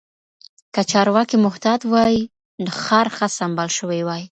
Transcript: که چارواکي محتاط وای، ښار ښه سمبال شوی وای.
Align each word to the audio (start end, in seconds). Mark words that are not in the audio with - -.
که 0.73 0.81
چارواکي 0.91 1.37
محتاط 1.45 1.81
وای، 1.91 2.17
ښار 2.81 3.07
ښه 3.15 3.27
سمبال 3.37 3.69
شوی 3.77 4.01
وای. 4.07 4.23